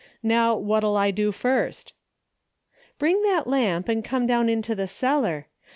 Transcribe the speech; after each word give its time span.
I^ow 0.25 0.59
what'll 0.59 0.97
I 0.97 1.11
do 1.11 1.31
first?"" 1.31 1.93
Bring 2.97 3.21
that 3.21 3.45
lamp 3.45 3.87
and 3.87 4.03
come 4.03 4.25
down 4.25 4.49
into 4.49 4.73
the 4.73 4.87
cellar. 4.87 5.45